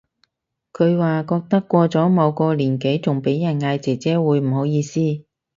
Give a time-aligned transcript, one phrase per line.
[0.73, 4.99] 佢話覺得過咗某個年紀仲俾人嗌姐姐會唔好意思